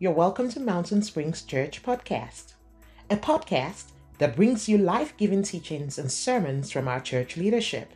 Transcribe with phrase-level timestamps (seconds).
[0.00, 2.54] you're welcome to Mountain Springs Church Podcast,
[3.10, 7.92] a podcast that brings you life giving teachings and sermons from our church leadership.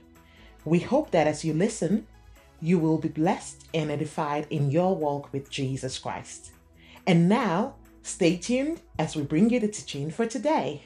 [0.64, 2.07] We hope that as you listen,
[2.61, 6.53] you will be blessed and edified in your walk with Jesus Christ.
[7.09, 10.83] And now, stay tuned as we bring you the teaching for today.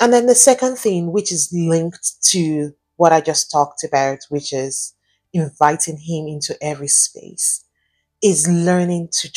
[0.00, 4.54] And then the second thing, which is linked to what I just talked about, which
[4.54, 4.94] is
[5.34, 7.66] inviting Him into every space,
[8.22, 9.30] is learning to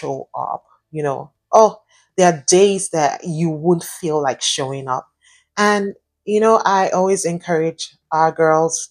[0.00, 0.64] show up.
[0.90, 1.80] You know, oh,
[2.16, 5.08] there are days that you won't feel like showing up.
[5.56, 8.90] And, you know, I always encourage our girls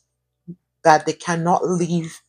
[0.84, 2.22] that they cannot leave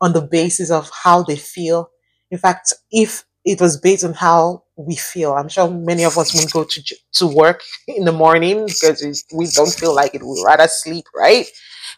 [0.00, 1.90] on the basis of how they feel.
[2.30, 6.34] In fact, if it was based on how we feel, I'm sure many of us
[6.34, 10.22] won't go to to work in the morning because we don't feel like it.
[10.22, 11.46] We'd rather sleep, right?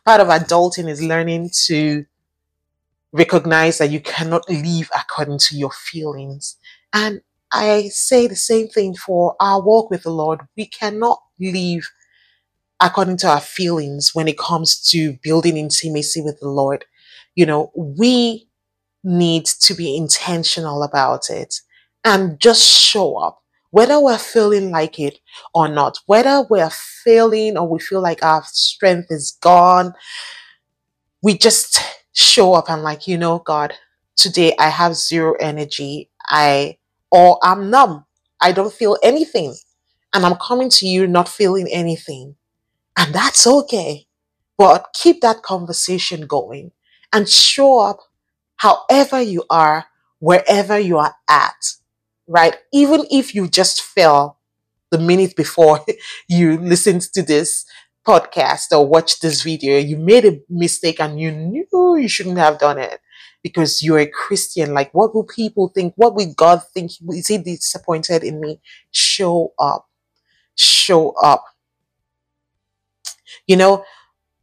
[0.04, 2.04] Part of adulting is learning to
[3.18, 6.56] recognize that you cannot live according to your feelings.
[6.92, 7.20] And
[7.52, 10.40] I say the same thing for our walk with the Lord.
[10.56, 11.90] We cannot live
[12.80, 16.84] according to our feelings when it comes to building intimacy with the Lord.
[17.34, 18.48] You know, we
[19.04, 21.54] need to be intentional about it
[22.04, 25.18] and just show up, whether we're feeling like it
[25.54, 29.92] or not, whether we're failing or we feel like our strength is gone,
[31.22, 31.80] we just
[32.12, 33.74] show up and, like, you know, God,
[34.16, 36.10] today I have zero energy.
[36.26, 36.78] I,
[37.10, 38.04] or I'm numb.
[38.40, 39.54] I don't feel anything.
[40.14, 42.36] And I'm coming to you not feeling anything.
[42.96, 44.06] And that's okay.
[44.58, 46.72] But keep that conversation going
[47.12, 47.98] and show up
[48.56, 49.86] however you are,
[50.18, 51.74] wherever you are at,
[52.26, 52.56] right?
[52.72, 54.38] Even if you just fell
[54.90, 55.80] the minute before
[56.28, 57.64] you listened to this
[58.08, 62.58] podcast or watch this video, you made a mistake and you knew you shouldn't have
[62.58, 63.00] done it
[63.42, 64.72] because you're a Christian.
[64.72, 65.92] Like, what will people think?
[65.96, 66.92] What will God think?
[67.10, 68.60] Is he disappointed in me?
[68.90, 69.86] Show up.
[70.56, 71.44] Show up.
[73.46, 73.84] You know,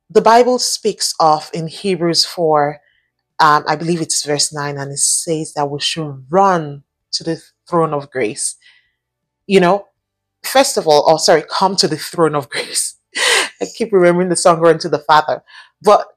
[0.09, 2.79] the Bible speaks of in Hebrews 4,
[3.39, 6.83] um, I believe it's verse 9, and it says that we should run
[7.13, 8.55] to the throne of grace.
[9.47, 9.87] You know,
[10.43, 12.94] first of all, oh, sorry, come to the throne of grace.
[13.61, 15.43] I keep remembering the song Run to the Father.
[15.81, 16.07] But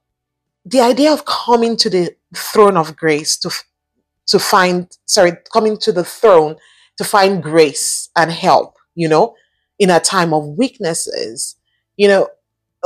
[0.64, 3.50] the idea of coming to the throne of grace to
[4.26, 6.56] to find sorry coming to the throne
[6.98, 9.34] to find grace and help you know
[9.78, 11.56] in a time of weaknesses
[11.96, 12.28] you know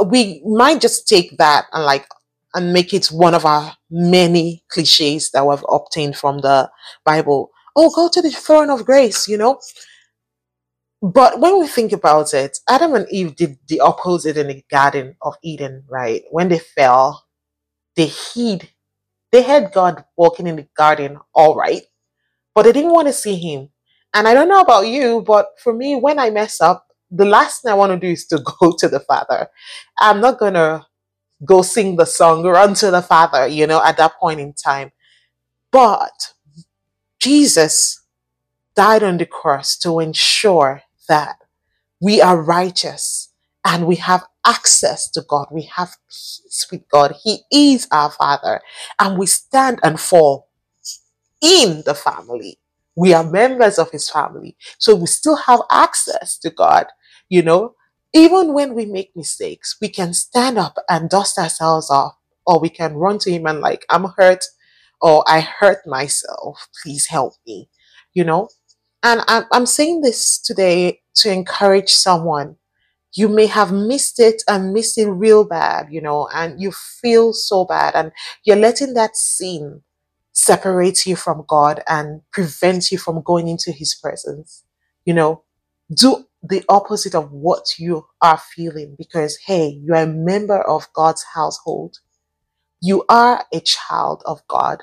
[0.06, 2.06] we might just take that and like
[2.54, 6.70] and make it one of our many cliches that we've obtained from the
[7.04, 9.58] bible oh go to the throne of grace you know
[11.02, 15.16] but when we think about it adam and eve did the opposite in the garden
[15.22, 17.26] of eden right when they fell
[17.96, 18.70] they hid
[19.32, 21.82] they had god walking in the garden all right
[22.54, 23.70] but they didn't want to see him.
[24.14, 27.62] And I don't know about you, but for me, when I mess up, the last
[27.62, 29.48] thing I want to do is to go to the Father.
[29.98, 30.86] I'm not going to
[31.44, 34.92] go sing the song, run to the Father, you know, at that point in time.
[35.70, 36.34] But
[37.18, 38.02] Jesus
[38.74, 41.36] died on the cross to ensure that
[42.00, 43.32] we are righteous
[43.64, 45.46] and we have access to God.
[45.52, 47.14] We have peace with God.
[47.22, 48.60] He is our Father,
[48.98, 50.48] and we stand and fall
[51.42, 52.58] in the family.
[52.96, 54.56] We are members of his family.
[54.78, 56.86] So we still have access to God,
[57.28, 57.74] you know.
[58.14, 62.14] Even when we make mistakes, we can stand up and dust ourselves off,
[62.46, 64.44] or we can run to him and, like, I'm hurt,
[65.00, 66.68] or I hurt myself.
[66.82, 67.68] Please help me,
[68.12, 68.48] you know.
[69.02, 72.56] And I'm, I'm saying this today to encourage someone.
[73.14, 77.32] You may have missed it and missed it real bad, you know, and you feel
[77.32, 78.12] so bad, and
[78.44, 79.82] you're letting that sin
[80.32, 84.64] separate you from God and prevent you from going into His presence.
[85.04, 85.44] You know,
[85.94, 90.88] do the opposite of what you are feeling because, hey, you are a member of
[90.94, 91.98] God's household.
[92.80, 94.82] You are a child of God.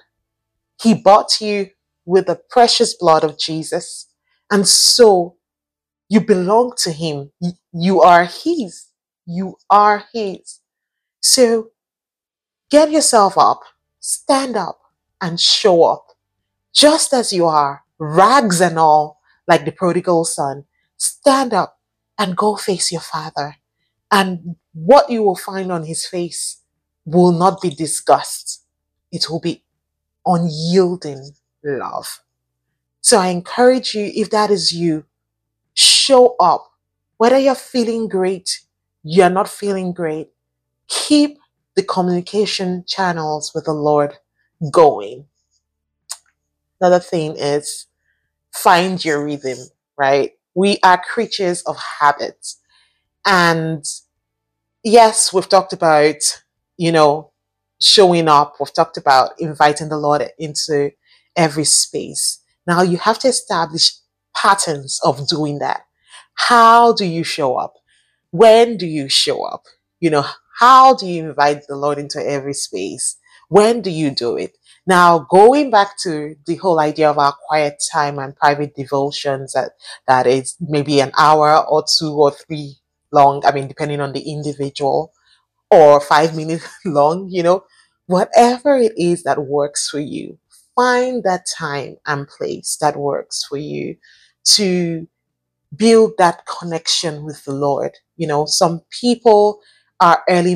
[0.82, 1.70] He bought you
[2.06, 4.09] with the precious blood of Jesus.
[4.52, 5.38] And so
[6.10, 7.32] you belong to Him.
[7.72, 8.88] You are His.
[9.26, 10.60] You are His.
[11.22, 11.70] So
[12.70, 13.62] get yourself up,
[14.00, 14.80] stand up,
[15.22, 16.08] and show up
[16.74, 20.66] just as you are, rags and all, like the prodigal son.
[20.98, 21.80] Stand up
[22.18, 23.56] and go face your father.
[24.12, 26.62] And what you will find on his face
[27.06, 28.66] will not be disgust,
[29.12, 29.64] it will be
[30.26, 31.32] unyielding
[31.64, 32.22] love.
[33.10, 35.04] So I encourage you, if that is you,
[35.74, 36.70] show up.
[37.18, 38.62] Whether you're feeling great,
[39.02, 40.30] you're not feeling great,
[40.88, 41.40] keep
[41.76, 44.20] the communication channels with the Lord
[44.72, 45.26] going.
[46.80, 47.88] Another thing is
[48.54, 49.58] find your rhythm,
[49.98, 50.34] right?
[50.54, 52.60] We are creatures of habits.
[53.26, 53.84] And
[54.84, 56.44] yes, we've talked about,
[56.78, 57.32] you know,
[57.82, 58.58] showing up.
[58.60, 60.92] We've talked about inviting the Lord into
[61.36, 62.39] every space.
[62.70, 63.94] Now you have to establish
[64.36, 65.82] patterns of doing that.
[66.36, 67.74] How do you show up?
[68.30, 69.64] When do you show up?
[70.00, 70.26] You know,
[70.60, 73.18] how do you invite the Lord into every space?
[73.50, 74.56] When do you do it?
[74.86, 79.72] Now, going back to the whole idea of our quiet time and private devotions, that,
[80.08, 82.76] that is maybe an hour or two or three
[83.12, 85.12] long, I mean, depending on the individual,
[85.72, 87.64] or five minutes long, you know,
[88.08, 90.38] whatever it is that works for you,
[90.80, 93.96] find that time and place that works for you
[94.46, 95.08] to
[95.76, 97.94] build that connection with the Lord.
[98.18, 99.62] You know, some people
[100.00, 100.56] are early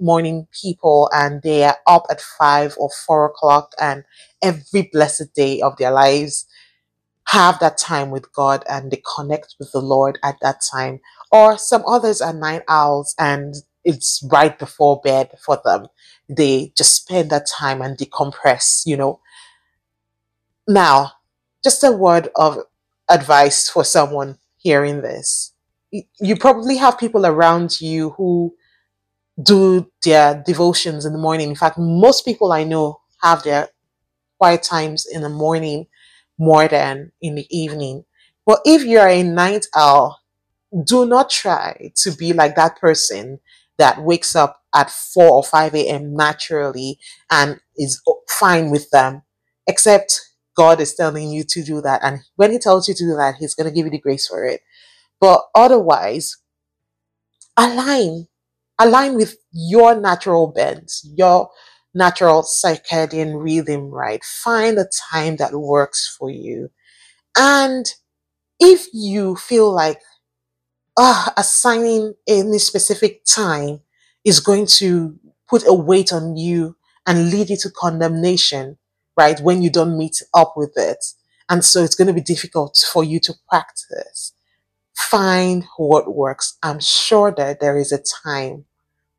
[0.00, 4.04] morning people and they are up at five or four o'clock and
[4.42, 6.46] every blessed day of their lives
[7.28, 11.00] have that time with God and they connect with the Lord at that time.
[11.30, 13.54] Or some others are night owls and
[13.84, 15.86] it's right before bed for them.
[16.28, 19.20] They just spend that time and decompress, you know.
[20.68, 21.12] Now,
[21.64, 22.58] just a word of
[23.08, 25.52] advice for someone hearing this.
[26.20, 28.54] You probably have people around you who
[29.42, 31.50] do their devotions in the morning.
[31.50, 33.68] In fact, most people I know have their
[34.38, 35.86] quiet times in the morning
[36.38, 38.04] more than in the evening.
[38.46, 40.20] But if you're a night owl,
[40.84, 43.40] do not try to be like that person
[43.78, 46.16] that wakes up at 4 or 5 a.m.
[46.16, 46.98] naturally
[47.30, 49.22] and is fine with them,
[49.66, 50.20] except
[50.56, 52.02] God is telling you to do that.
[52.02, 54.26] And when He tells you to do that, He's going to give you the grace
[54.26, 54.60] for it.
[55.20, 56.36] But otherwise,
[57.56, 58.26] align
[58.78, 61.50] align with your natural bent, your
[61.94, 64.24] natural circadian rhythm, right?
[64.24, 66.70] Find a time that works for you.
[67.38, 67.86] And
[68.60, 70.00] if you feel like
[70.96, 73.80] uh, assigning any specific time
[74.24, 76.76] is going to put a weight on you
[77.06, 78.78] and lead you to condemnation,
[79.16, 79.40] right?
[79.40, 81.04] When you don't meet up with it.
[81.48, 84.32] And so it's going to be difficult for you to practice.
[84.96, 86.56] Find what works.
[86.62, 88.66] I'm sure that there is a time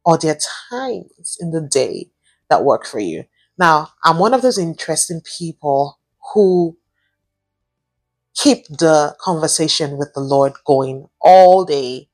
[0.06, 0.40] or there are
[0.72, 2.12] times in the day
[2.50, 3.26] that work for you.
[3.58, 6.00] Now, I'm one of those interesting people
[6.34, 6.78] who
[8.36, 12.10] keep the conversation with the Lord going all day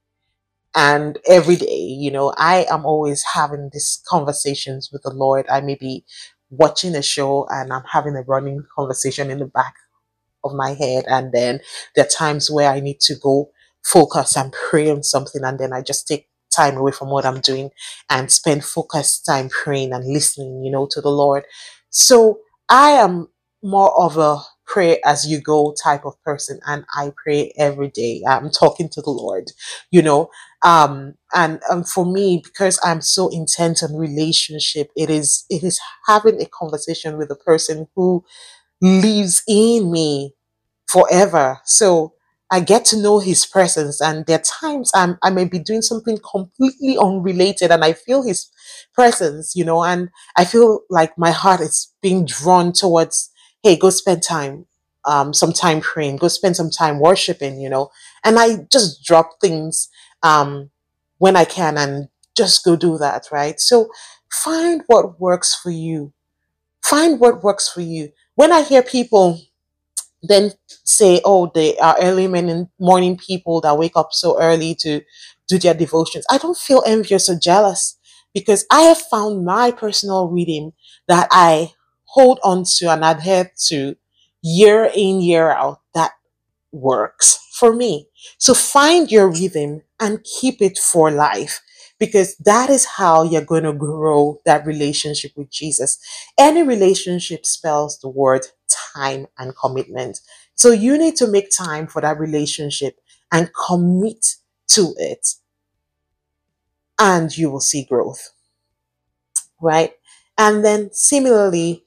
[0.75, 1.77] and every day.
[1.77, 5.45] You know, I am always having these conversations with the Lord.
[5.49, 6.05] I may be
[6.49, 9.73] watching a show and I'm having a running conversation in the back
[10.43, 11.05] of my head.
[11.07, 11.59] And then
[11.95, 13.51] there are times where I need to go
[13.85, 17.41] focus and pray on something and then I just take time away from what I'm
[17.41, 17.69] doing
[18.09, 21.43] and spend focused time praying and listening, you know, to the Lord.
[21.89, 23.29] So I am
[23.63, 28.23] more of a pray as you go type of person and I pray every day.
[28.29, 29.51] I'm talking to the Lord,
[29.91, 30.29] you know.
[30.63, 35.79] Um and um, for me because I'm so intent on relationship, it is it is
[36.07, 38.23] having a conversation with a person who
[38.81, 40.33] lives in me
[40.87, 41.59] forever.
[41.65, 42.13] So
[42.51, 45.83] I get to know his presence, and there are times I'm, I may be doing
[45.83, 48.47] something completely unrelated, and I feel his
[48.93, 53.29] presence, you know, and I feel like my heart is being drawn towards,
[53.63, 54.65] hey, go spend time,
[55.05, 57.89] um, some time praying, go spend some time worshiping, you know,
[58.23, 59.89] and I just drop things
[60.23, 60.69] um,
[61.17, 63.59] when I can and just go do that, right?
[63.59, 63.89] So
[64.31, 66.13] find what works for you.
[66.83, 68.11] Find what works for you.
[68.35, 69.39] When I hear people
[70.21, 75.01] then say, oh, they are early morning, morning people that wake up so early to
[75.47, 76.25] do their devotions.
[76.29, 77.97] I don't feel envious or jealous
[78.33, 80.73] because I have found my personal reading
[81.07, 81.71] that I
[82.13, 83.95] hold on to and adhere to
[84.41, 86.11] year in, year out that
[86.71, 88.07] works for me.
[88.37, 91.61] So find your rhythm and keep it for life
[91.99, 95.97] because that is how you're going to grow that relationship with Jesus.
[96.37, 98.45] Any relationship spells the word
[98.95, 100.19] time and commitment.
[100.55, 102.99] So you need to make time for that relationship
[103.31, 104.35] and commit
[104.69, 105.35] to it,
[106.99, 108.31] and you will see growth.
[109.61, 109.93] Right?
[110.37, 111.85] And then similarly,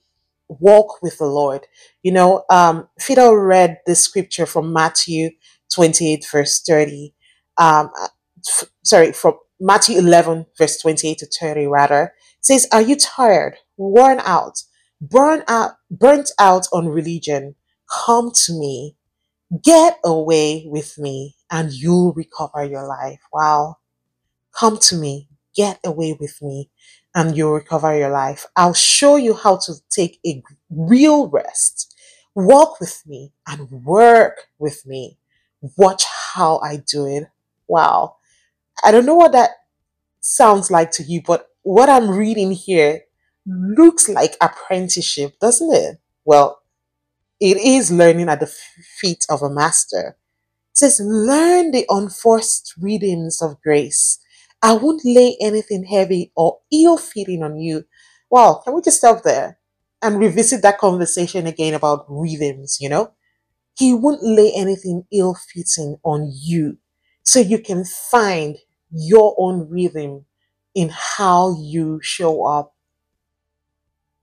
[0.60, 1.66] walk with the Lord.
[2.02, 5.30] You know, um, Fido read the scripture from Matthew
[5.74, 7.14] 28, verse 30.
[7.58, 8.08] Um, uh,
[8.46, 12.04] f- sorry, from Matthew 11, verse 28 to 30, rather.
[12.04, 14.62] It says, Are you tired, worn out,
[15.00, 17.54] burn out, burnt out on religion,
[18.06, 18.96] come to me,
[19.62, 23.20] get away with me, and you'll recover your life.
[23.32, 23.78] Wow.
[24.54, 26.70] Come to me, get away with me,
[27.14, 28.46] and you'll recover your life.
[28.56, 31.92] I'll show you how to take a real rest
[32.34, 35.18] Walk with me and work with me.
[35.76, 36.04] Watch
[36.34, 37.24] how I do it.
[37.68, 38.16] Wow.
[38.84, 39.50] I don't know what that
[40.20, 43.02] sounds like to you, but what I'm reading here
[43.46, 45.98] looks like apprenticeship, doesn't it?
[46.24, 46.62] Well,
[47.40, 48.52] it is learning at the
[49.00, 50.16] feet of a master.
[50.72, 54.18] It says, learn the unforced rhythms of grace.
[54.62, 57.84] I won't lay anything heavy or ill fitting on you.
[58.30, 59.58] Well, can we just stop there
[60.00, 63.12] and revisit that conversation again about rhythms, you know?
[63.78, 66.78] He won't lay anything ill fitting on you
[67.24, 68.58] so you can find
[68.90, 70.26] your own rhythm
[70.74, 72.74] in how you show up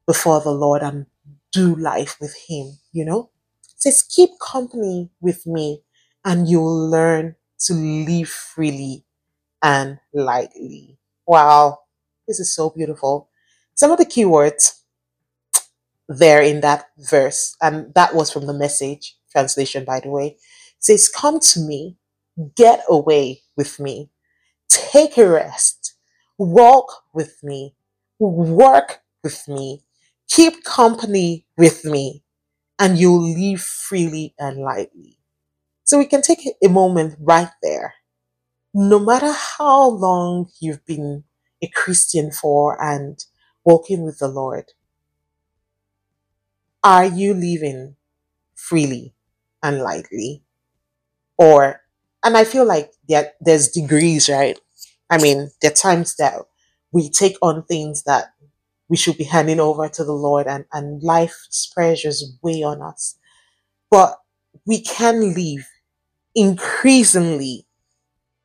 [0.06, 1.06] before the Lord and
[1.52, 3.30] do life with Him, you know?
[3.76, 5.84] Says, keep company with me
[6.26, 9.06] and you'll learn to live freely
[9.64, 10.98] and lightly.
[11.28, 11.80] Wow,
[12.28, 13.30] this is so beautiful.
[13.76, 14.82] Some of the keywords
[16.08, 20.38] there in that verse, and that was from the message translation, by the way,
[20.80, 21.98] says, Come to me,
[22.56, 24.10] get away with me,
[24.70, 25.96] take a rest,
[26.38, 27.76] walk with me,
[28.20, 29.84] work with me,
[30.30, 32.24] keep company with me,
[32.80, 35.18] and you'll live freely and lightly.
[35.86, 37.96] So we can take a moment right there.
[38.80, 41.26] No matter how long you've been
[41.62, 43.24] a Christian for and
[43.64, 44.74] walking with the Lord,
[46.84, 47.96] are you living
[48.56, 49.14] freely
[49.64, 50.44] and lightly?
[51.38, 51.82] Or,
[52.24, 54.60] and I feel like there, there's degrees, right?
[55.10, 56.36] I mean, there are times that
[56.92, 58.34] we take on things that
[58.90, 63.18] we should be handing over to the Lord and, and life's pressures weigh on us.
[63.92, 64.18] But
[64.66, 65.68] we can live
[66.36, 67.68] increasingly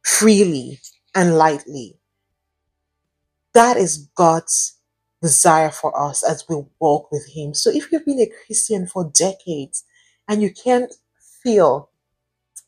[0.05, 0.81] freely
[1.15, 1.99] and lightly.
[3.55, 4.79] That is God's
[5.23, 7.55] desire for us as we walk with Him.
[7.55, 9.85] So if you've been a Christian for decades
[10.29, 10.93] and you can't
[11.43, 11.91] feel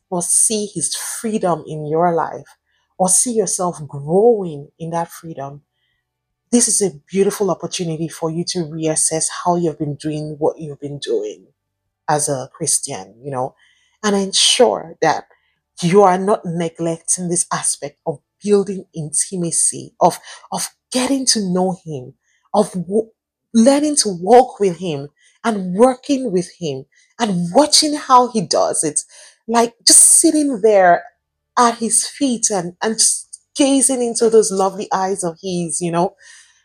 [0.09, 2.47] or see His freedom in your life
[2.97, 5.63] or see yourself growing in that freedom,
[6.51, 10.79] this is a beautiful opportunity for you to reassess how you've been doing what you've
[10.79, 11.47] been doing
[12.09, 13.55] as a Christian, you know,
[14.03, 15.25] and ensure that
[15.81, 20.19] you are not neglecting this aspect of building intimacy, of,
[20.51, 22.13] of getting to know Him,
[22.53, 23.09] of w-
[23.53, 25.09] learning to walk with Him
[25.43, 26.85] and working with Him
[27.19, 29.01] and watching how He does it.
[29.47, 31.03] Like just sitting there
[31.57, 36.15] at His feet and, and just gazing into those lovely eyes of His, you know,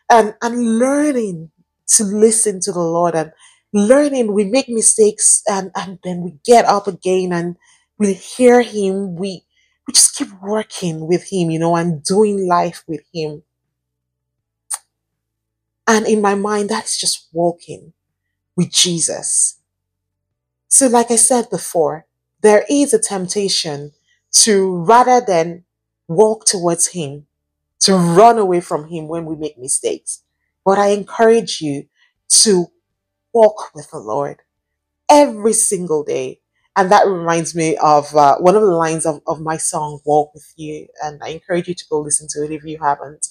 [0.09, 1.51] and, and learning
[1.87, 3.31] to listen to the Lord and
[3.73, 7.55] learning we make mistakes and, and then we get up again and
[8.03, 9.43] we hear him we
[9.87, 13.43] we just keep working with him you know and doing life with him.
[15.87, 17.93] And in my mind that's just walking
[18.57, 19.59] with jesus.
[20.67, 22.05] So like i said before
[22.41, 23.93] there is a temptation
[24.43, 25.63] to rather than
[26.07, 27.27] walk towards him
[27.81, 30.23] to run away from him when we make mistakes.
[30.65, 31.87] But i encourage you
[32.43, 32.67] to
[33.33, 34.41] walk with the lord
[35.09, 36.41] every single day.
[36.75, 40.33] And that reminds me of uh, one of the lines of, of my song, Walk
[40.33, 40.87] With You.
[41.03, 43.27] And I encourage you to go listen to it if you haven't.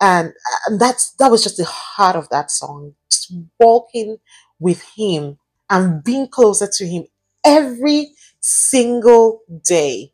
[0.00, 0.32] And,
[0.66, 2.94] and that's that was just the heart of that song.
[3.10, 4.18] Just walking
[4.58, 7.04] with him and being closer to him
[7.44, 10.12] every single day.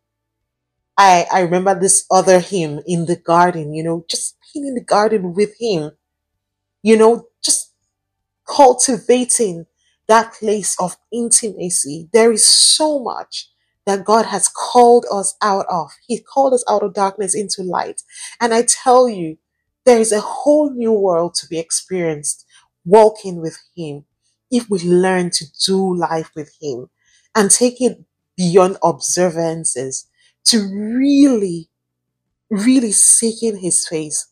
[0.99, 4.81] I, I remember this other hymn in the garden, you know, just being in the
[4.85, 5.93] garden with him,
[6.83, 7.73] you know, just
[8.47, 9.67] cultivating
[10.09, 12.09] that place of intimacy.
[12.13, 13.51] There is so much
[13.87, 15.91] that God has called us out of.
[16.07, 18.03] He called us out of darkness into light.
[18.41, 19.39] And I tell you,
[19.85, 22.45] there is a whole new world to be experienced
[22.85, 24.05] walking with Him
[24.51, 26.89] if we learn to do life with Him
[27.35, 28.05] and take it
[28.37, 30.07] beyond observances
[30.45, 31.69] to really,
[32.51, 34.29] really seeking His face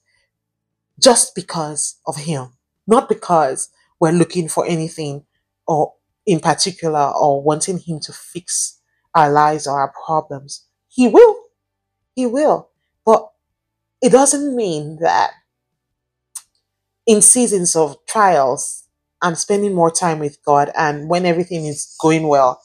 [1.00, 2.50] just because of Him,
[2.86, 3.68] not because
[4.00, 5.24] we're looking for anything
[5.66, 5.94] or
[6.26, 8.80] in particular or wanting him to fix
[9.14, 10.66] our lives or our problems.
[10.88, 11.36] He will.
[12.14, 12.70] He will.
[13.06, 13.30] But
[14.02, 15.32] it doesn't mean that
[17.06, 18.84] in seasons of trials,
[19.22, 22.60] I'm spending more time with God and when everything is going well,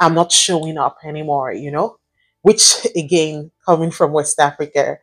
[0.00, 1.98] I'm not showing up anymore, you know?
[2.42, 4.98] Which again, coming from West Africa,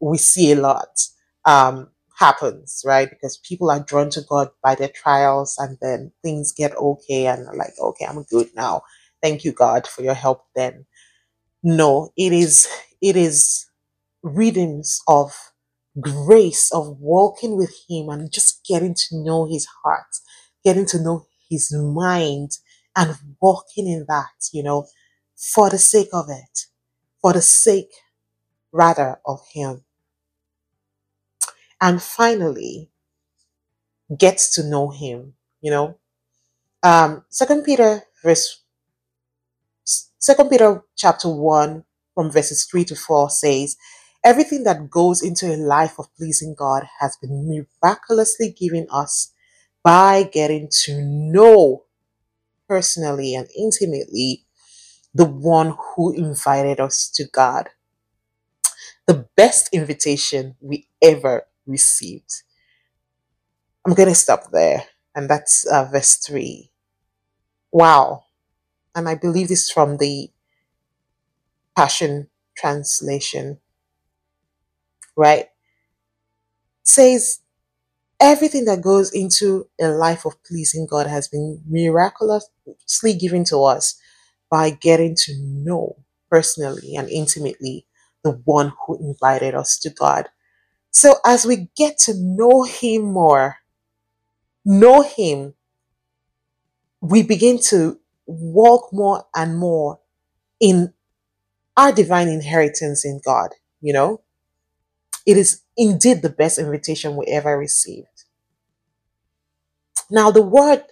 [0.00, 0.88] we see a lot.
[1.46, 3.10] Um, happens, right?
[3.10, 7.46] Because people are drawn to God by their trials and then things get okay and
[7.56, 8.82] like, okay, I'm good now.
[9.22, 10.86] Thank you, God, for your help then.
[11.62, 12.68] No, it is
[13.02, 13.66] it is
[14.22, 15.32] rhythms of
[16.00, 20.06] grace of walking with him and just getting to know his heart,
[20.64, 22.52] getting to know his mind
[22.96, 24.86] and walking in that, you know,
[25.36, 26.60] for the sake of it,
[27.22, 27.90] for the sake
[28.72, 29.84] rather of Him.
[31.84, 32.90] And finally,
[34.18, 35.98] gets to know Him, you know.
[36.82, 38.62] Um, Second Peter verse
[40.18, 43.76] Second Peter chapter 1 from verses 3 to 4 says,
[44.24, 47.46] Everything that goes into a life of pleasing God has been
[47.82, 49.32] miraculously given us
[49.82, 51.84] by getting to know
[52.66, 54.46] personally and intimately
[55.14, 57.68] the one who invited us to God.
[59.06, 62.30] The best invitation we ever received.
[63.86, 64.84] I'm going to stop there.
[65.14, 66.70] And that's uh, verse 3.
[67.72, 68.24] Wow.
[68.94, 70.30] And I believe this from the
[71.76, 73.60] Passion Translation,
[75.16, 75.48] right?
[76.84, 77.40] says
[78.20, 83.98] everything that goes into a life of pleasing God has been miraculously given to us
[84.50, 85.96] by getting to know
[86.30, 87.86] personally and intimately
[88.24, 90.28] the one who invited us to God.
[90.94, 93.56] So as we get to know Him more,
[94.64, 95.54] know Him,
[97.00, 99.98] we begin to walk more and more
[100.60, 100.94] in
[101.76, 104.20] our divine inheritance in God, you know?
[105.26, 108.24] It is indeed the best invitation we ever received.
[110.10, 110.84] Now, the word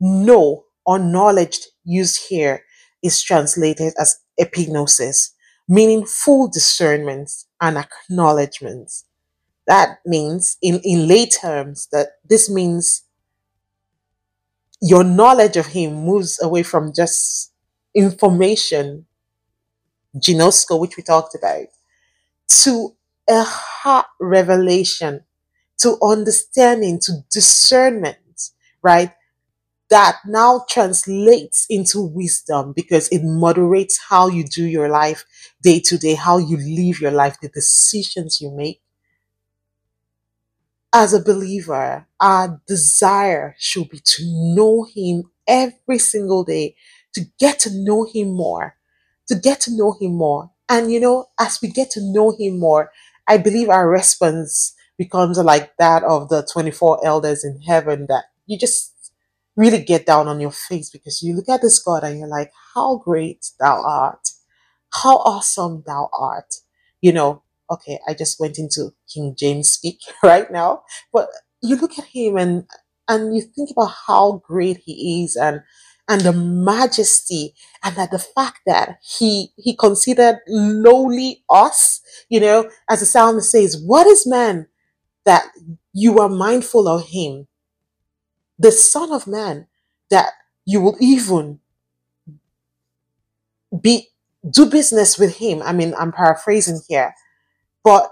[0.00, 2.64] know or knowledge used here
[3.02, 5.30] is translated as epignosis,
[5.68, 7.30] meaning full discernment
[7.60, 8.92] and acknowledgement.
[9.66, 13.02] That means, in, in lay terms, that this means
[14.82, 17.52] your knowledge of Him moves away from just
[17.94, 19.06] information,
[20.16, 21.66] ginosko, which we talked about,
[22.64, 22.96] to
[23.28, 25.24] a heart revelation,
[25.80, 28.50] to understanding, to discernment,
[28.82, 29.12] right?
[29.90, 35.24] That now translates into wisdom because it moderates how you do your life
[35.62, 38.81] day to day, how you live your life, the decisions you make.
[40.94, 44.22] As a believer, our desire should be to
[44.54, 46.76] know Him every single day,
[47.14, 48.76] to get to know Him more,
[49.28, 50.50] to get to know Him more.
[50.68, 52.90] And you know, as we get to know Him more,
[53.26, 58.58] I believe our response becomes like that of the 24 elders in heaven that you
[58.58, 58.92] just
[59.56, 62.52] really get down on your face because you look at this God and you're like,
[62.74, 64.28] How great thou art!
[65.02, 66.54] How awesome thou art!
[67.00, 71.28] You know, okay, I just went into King James speak right now, but
[71.62, 72.66] you look at him and
[73.08, 75.62] and you think about how great he is and
[76.08, 82.68] and the majesty and that the fact that he he considered lowly us you know
[82.90, 84.66] as the psalmist says what is man
[85.24, 85.46] that
[85.92, 87.48] you are mindful of him?
[88.58, 89.66] The son of man
[90.08, 90.32] that
[90.64, 91.60] you will even
[93.80, 94.08] be
[94.50, 95.62] do business with him.
[95.62, 97.14] I mean i'm paraphrasing here
[97.84, 98.10] but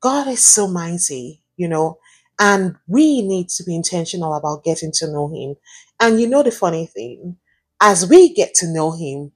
[0.00, 1.98] god is so mighty you know
[2.38, 5.54] and we need to be intentional about getting to know him.
[6.00, 7.36] And you know the funny thing
[7.80, 9.32] as we get to know him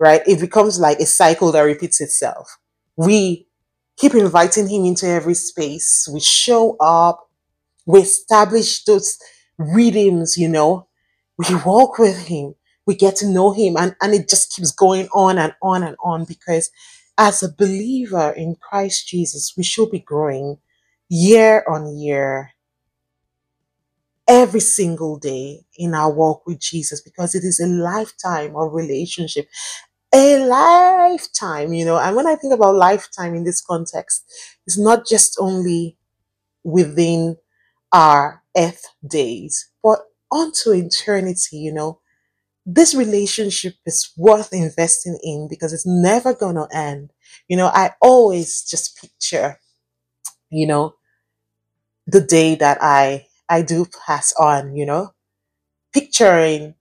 [0.00, 2.58] right it becomes like a cycle that repeats itself.
[2.96, 3.46] We
[3.98, 6.08] keep inviting him into every space.
[6.12, 7.28] We show up.
[7.86, 9.18] We establish those
[9.58, 10.88] rhythms, you know.
[11.38, 12.54] We walk with him,
[12.86, 15.96] we get to know him, and, and it just keeps going on and on and
[16.02, 16.70] on because
[17.18, 20.58] as a believer in Christ Jesus, we should be growing
[21.10, 22.52] year on year,
[24.26, 29.48] every single day in our walk with Jesus because it is a lifetime of relationship.
[30.14, 31.98] A lifetime, you know.
[31.98, 34.24] And when I think about lifetime in this context,
[34.66, 35.98] it's not just only
[36.64, 37.36] within
[37.92, 40.00] our earth days, but
[40.32, 42.00] onto eternity, you know.
[42.68, 47.12] This relationship is worth investing in because it's never going to end.
[47.48, 49.58] You know, I always just picture,
[50.50, 50.96] you know,
[52.06, 55.14] the day that I I do pass on, you know,
[55.94, 56.74] picturing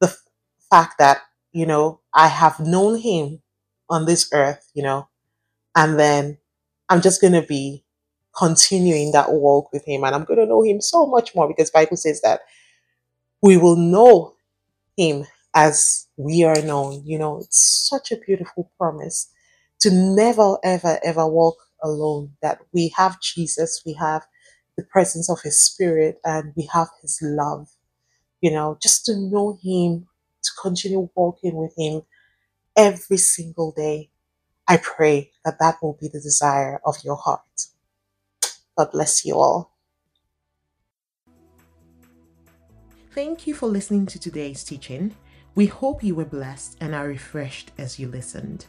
[0.00, 0.22] the f-
[0.70, 3.42] fact that, you know, I have known him
[3.90, 5.08] on this earth, you know,
[5.76, 6.38] and then
[6.88, 7.84] I'm just going to be
[8.36, 11.70] continuing that walk with him and I'm going to know him so much more because
[11.70, 12.42] Bible says that
[13.42, 14.34] we will know
[14.96, 17.02] him as we are known.
[17.04, 19.30] You know, it's such a beautiful promise
[19.80, 24.26] to never ever ever walk alone that we have Jesus, we have
[24.76, 27.68] the presence of his spirit and we have his love.
[28.40, 30.06] You know, just to know him,
[30.44, 32.02] to continue walking with him
[32.76, 34.10] every single day.
[34.68, 37.40] I pray that that will be the desire of your heart.
[38.78, 39.75] God bless you all.
[43.16, 45.16] Thank you for listening to today's teaching.
[45.54, 48.66] We hope you were blessed and are refreshed as you listened.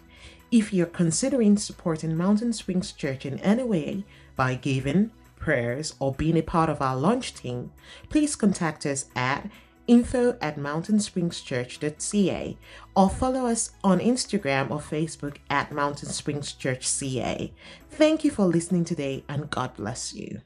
[0.51, 4.05] If you're considering supporting Mountain Springs Church in any way
[4.37, 7.73] by giving, prayers, or being a part of our launch team,
[8.07, 9.49] please contact us at
[9.85, 12.57] info at mountainsprings.church.ca
[12.95, 17.51] or follow us on Instagram or Facebook at Mountain Springs Church CA.
[17.89, 20.39] Thank you for listening today and God bless you.